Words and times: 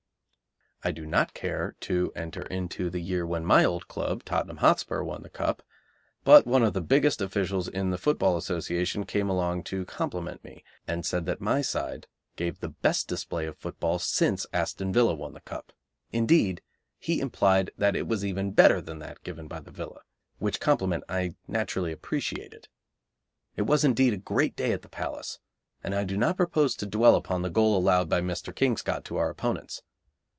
I 0.83 0.89
do 0.89 1.05
not 1.05 1.35
care 1.35 1.75
to 1.81 2.11
enter 2.15 2.41
into 2.41 2.89
the 2.89 2.99
year 3.01 3.23
when 3.23 3.45
my 3.45 3.63
old 3.63 3.87
club, 3.87 4.25
Tottenham 4.25 4.57
Hotspur, 4.57 5.03
won 5.03 5.21
the 5.21 5.29
Cup, 5.29 5.61
but 6.23 6.47
one 6.47 6.63
of 6.63 6.73
the 6.73 6.81
biggest 6.81 7.21
officials 7.21 7.67
in 7.67 7.91
the 7.91 7.99
Football 7.99 8.35
Association 8.35 9.03
came 9.05 9.29
along 9.29 9.65
to 9.65 9.85
compliment 9.85 10.43
me, 10.43 10.63
and 10.87 11.05
said 11.05 11.27
that 11.27 11.39
my 11.39 11.61
side 11.61 12.07
gave 12.35 12.59
the 12.61 12.69
best 12.69 13.07
display 13.07 13.45
of 13.45 13.59
football 13.59 13.99
since 13.99 14.47
Aston 14.53 14.91
Villa 14.91 15.13
won 15.13 15.33
the 15.35 15.41
Cup 15.41 15.71
indeed, 16.11 16.63
he 16.97 17.21
implied 17.21 17.69
that 17.77 17.95
it 17.95 18.07
was 18.07 18.25
even 18.25 18.49
better 18.51 18.81
than 18.81 18.97
that 18.97 19.21
given 19.21 19.47
by 19.47 19.59
the 19.59 19.69
Villa, 19.69 20.01
which 20.39 20.59
compliment 20.59 21.03
I 21.07 21.35
naturally 21.47 21.91
appreciated. 21.91 22.69
It 23.55 23.67
was 23.67 23.83
indeed 23.83 24.13
a 24.13 24.17
great 24.17 24.55
day 24.55 24.71
at 24.71 24.81
the 24.81 24.89
Palace, 24.89 25.37
and 25.83 25.93
I 25.93 26.05
do 26.05 26.17
not 26.17 26.37
propose 26.37 26.75
to 26.77 26.87
dwell 26.87 27.13
upon 27.15 27.43
the 27.43 27.51
goal 27.51 27.77
allowed 27.77 28.09
by 28.09 28.19
Mr. 28.21 28.51
Kingscott 28.51 29.03
to 29.05 29.17
our 29.17 29.29
opponents. 29.29 29.83